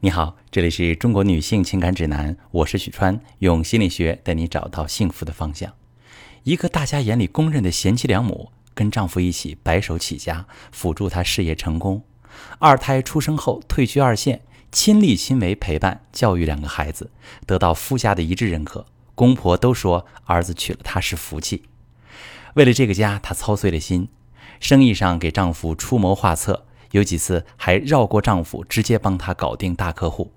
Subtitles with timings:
[0.00, 5.74] 你好，这里是中国女性情感指南，我是许川，用心理学带你找到幸福的方向。
[6.44, 12.04] 一个大家眼里公认的贤妻良母，跟丈夫一起白手起家，辅助他事业成功。
[12.60, 17.10] 二胎出生后退居二线，亲力亲为陪伴教育两个孩子，
[17.44, 18.86] 得到夫家的一致认可。
[19.16, 21.64] 公婆都说儿子娶了她是福气。
[22.54, 24.08] 为了这个家，她操碎了心，
[24.60, 26.66] 生意上给丈夫出谋划策。
[26.92, 30.32] 有几次还绕过丈夫，直接帮他搞定大客户，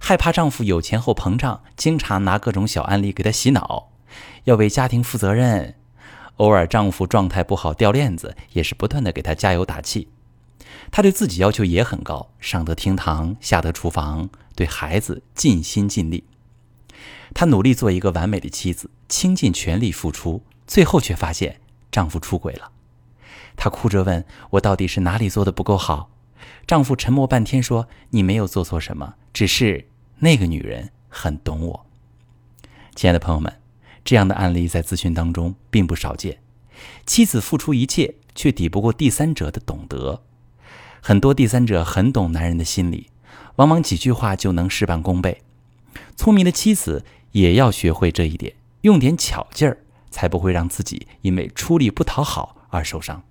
[0.00, 3.90] 害怕丈夫有钱后膨胀，经常拿各种小案例给他洗脑，
[4.44, 5.74] 要为家庭负责任。
[6.36, 10.08] 偶尔丈夫状态不好掉链子，也是不断的给他加油打气。
[10.90, 16.24] 她对自己要求也很高，上得厅堂，下得厨房，对孩子尽心尽力。
[17.34, 21.60] 她努力做一个完美的妻子，倾尽全力付出，最后却发现
[21.90, 22.70] 丈夫出轨了。
[23.58, 26.10] 她哭着问我：“到底是哪里做的不够好？”
[26.64, 29.88] 丈夫沉默半天说：“你没有做错什么，只是
[30.20, 31.86] 那个女人很懂我。”
[32.94, 33.60] 亲爱的朋友们，
[34.04, 36.38] 这样的案例在咨询当中并不少见。
[37.04, 40.22] 妻子付出一切，却抵不过第三者的懂得。
[41.00, 43.10] 很多第三者很懂男人的心理，
[43.56, 45.42] 往往几句话就能事半功倍。
[46.16, 49.78] 聪明的妻子也要学会这一点，用点巧劲儿，
[50.10, 53.24] 才不会让自己因为出力不讨好而受伤。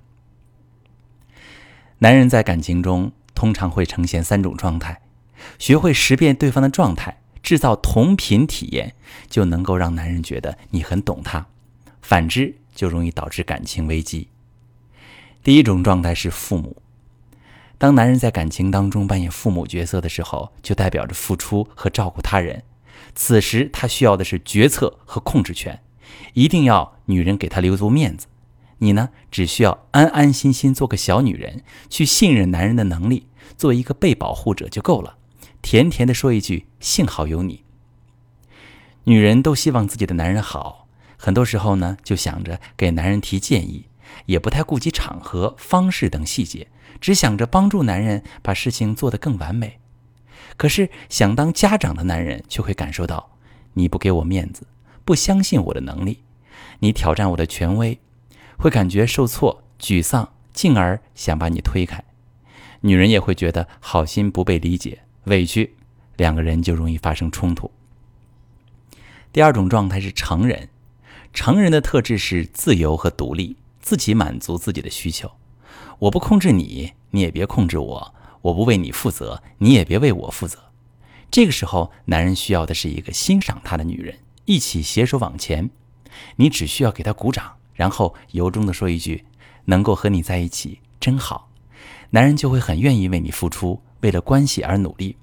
[1.99, 5.01] 男人在感情中通常会呈现三种状态，
[5.57, 8.93] 学会识别对方的状态，制造同频体验，
[9.27, 11.47] 就能够让男人觉得你很懂他；
[12.03, 14.27] 反之，就容易导致感情危机。
[15.43, 16.77] 第一种状态是父母，
[17.79, 22.63] 当男人在感情当中扮演父母角色的时候，就代表着付出和照顾他人。
[23.15, 25.79] 此时他需要的是决策和控制权，
[26.33, 28.27] 一定要女人给他留足面子。
[28.79, 35.17] 你呢，只需要安安心心做个小女人，去信任男人的能力，做一个被保护者就够了。
[35.61, 37.63] 甜甜的说一句“幸好有你”。
[39.05, 43.85] 女人都希望自己的男人好，很多时候呢，就想着给男人提建议，
[44.27, 46.67] 也不太顾及场合、方式等细节，
[47.01, 49.79] 只想着帮助男人把事情做得更完美。
[50.55, 53.37] 可是想当家长的男人却会感受到，
[53.73, 54.67] 你不给我面子，
[55.03, 56.23] 不相信我的能力，
[56.79, 57.99] 你挑战我的权威。
[58.57, 62.03] 会感觉受挫、沮丧，进而想把你推开。
[62.81, 65.75] 女人也会觉得好心不被理解、委屈，
[66.15, 67.71] 两个人就容易发生冲突。
[69.31, 70.69] 第二种状态是成人，
[71.33, 75.31] 成人的特质是自由和独立，自己满足自己的需求。
[75.99, 80.71] 我不控制你，你也别控制我；我不为你负责，你也别为我负责。
[81.29, 85.69] 这个时候，男人需要的是一个欣赏他的女人，一起携手往前。
[86.37, 87.57] 你只需要给他鼓掌。
[87.77, 89.23] 然后由衷的说一句
[89.65, 91.49] ：“能够和你在一起真好。”
[92.11, 95.15] 男人就会很愿意为你付出，为了关系而努力。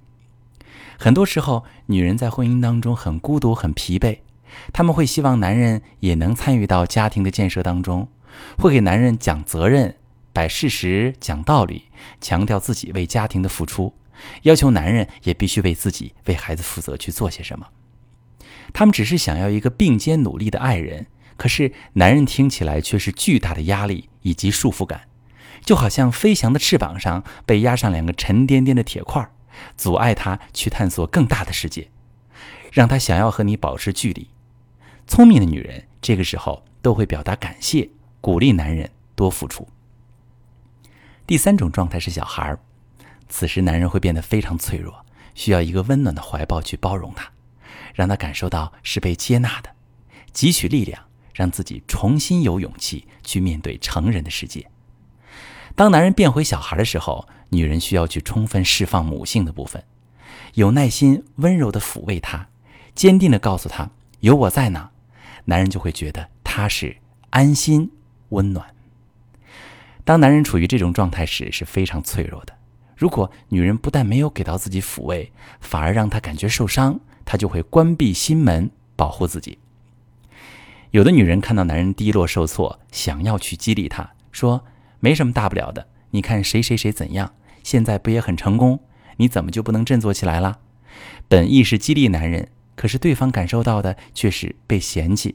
[0.99, 4.21] 很多时候，女人在婚姻当中很孤独、很疲惫，
[4.73, 8.09] 他们会希望男人也能参与到家庭的建设当中，
[8.57, 9.97] 会给男人讲责任、
[10.33, 11.87] 摆事实、讲道理，
[12.21, 13.95] 强调自己为家庭的付出，
[14.43, 17.67] 要求男人也必须为自己、为孩子负责去做些什么。
[18.73, 21.07] 他们只是想要一个并肩努力的爱人。
[21.37, 25.09] 可是，男人听起来却是巨大的压力以及束缚感，
[25.65, 29.29] 就好像飞翔的翅膀上被压上两个沉甸甸的铁块，
[29.77, 31.89] 阻碍他去探索更大的世界，
[32.73, 34.29] 让他想要和你保持距离。
[35.07, 37.91] 聪明的女人这个时候都会表达感谢，
[38.21, 39.69] 鼓励男人多付出。
[41.27, 42.59] 第三种状态是小孩儿，
[43.29, 47.31] 此时男人会变得非常脆弱，需要一个温暖的怀抱去包容他，
[47.95, 49.71] 让他感受到是被接纳的，
[50.33, 51.04] 汲取力量。
[51.35, 54.67] 让自己重新有勇气去面对成人的世界。
[55.75, 59.85] 当男人变回小孩的时候，女人需要去充分释放母性的部分，
[60.55, 62.49] 有耐心、温柔的抚慰他，
[62.95, 63.91] 坚定的告诉他
[64.21, 64.91] 有我在呢，
[65.47, 66.97] 男人就会觉得踏实、
[67.31, 67.91] 安心、
[68.29, 68.73] 温暖。
[70.05, 72.55] 当男人处于这种状态时是非常脆弱的。
[72.97, 79.59] 如果女人不但没有给到自己抚慰，反而让他感觉受伤，他就会关闭心门，保护自己。
[80.95, 84.65] 有的女人看到男人低落受挫，想要去激励他，说
[85.01, 88.79] ：“没什么大不了的，你看谁谁谁怎样，现在不也很成功？
[89.17, 90.61] 你怎么就不能振作起来了？”
[91.27, 95.35] 本意是激励男人，可是对方感受到的却是被嫌弃。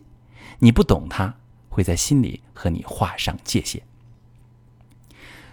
[0.60, 1.36] 你不懂他，
[1.68, 3.82] 会在心里和你画上界限。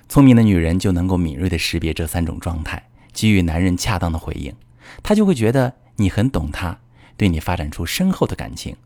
[0.08, 2.80] 聪明的女人就能够敏锐地识别这三种状态，
[3.12, 4.54] 给予男人恰当的回应，
[5.02, 6.78] 他就会觉得你很懂他，
[7.16, 8.76] 对你发展出深厚的感情。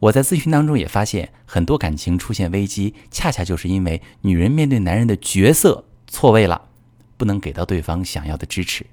[0.00, 6.68] 我在咨询当中也发现，很多感情出现危机，恰恰就是因为女人面对男人的角色错位了，
[7.16, 8.86] 不能给到对方想要的支持，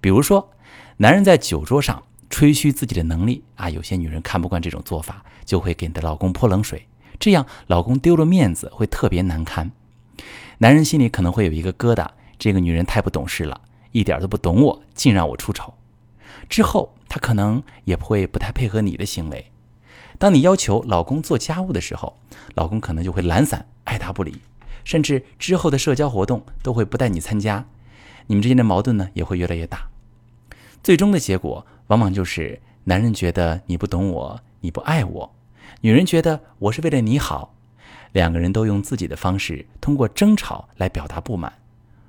[0.00, 0.50] 比如说，
[0.96, 6.86] 男人在酒桌上吹嘘自己的能力啊，有些女人看不惯这种做法，就会给你的老公泼冷水，
[7.18, 9.70] 这样老公丢了面子会特别难堪。
[10.58, 12.08] 男人心里可能会有一个疙瘩，
[12.38, 13.60] 这个女人太不懂事了，
[13.92, 15.74] 一点都不懂我，竟让我出丑。
[16.48, 19.50] 之后他可能也不会不太配合你的行为。
[20.20, 22.14] 当你要求老公做家务的时候，
[22.54, 24.42] 老公可能就会懒散，爱答不理，
[24.84, 27.64] 甚至之后的社交活动都会不带你参加。
[28.26, 29.88] 你们之间的矛盾呢也会越来越大，
[30.82, 35.30] 最终的结果往往就是男人觉得你不懂我，你不爱我；
[35.80, 37.54] 女人觉得我是为了你好。
[38.12, 41.50] 两个人都用自己的方式，通过争吵来表达不满，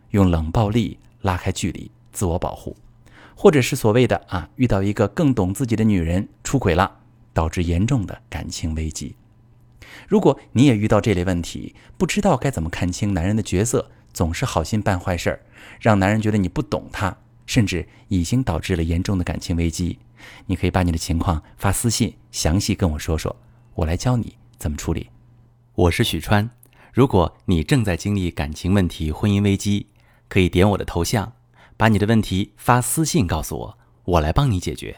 [0.09, 2.75] 用冷暴力拉开距离，自我保护，
[3.35, 6.97] 或者是所谓的啊，遇到一个更懂自己的女人出轨了，
[7.33, 9.15] 导致严重的感情危机。
[10.07, 13.91] 如果你也遇到这类问题，不知道该怎么看清男人的角色。
[14.13, 15.39] 总是好心办坏事儿，
[15.79, 19.99] 让男人觉得你不懂他，甚至已经导致了严重的感情危机。
[20.47, 23.33] 你可以把你的情况发私信，详细跟我说说，
[23.73, 25.09] 我来教你怎么处理。
[25.75, 26.49] 我是许川，
[26.93, 29.87] 如果你正在经历感情问题、婚姻危机，
[30.27, 31.31] 可以点我的头像，
[31.77, 34.97] 把你的问题发私信告诉我，我来帮你解决。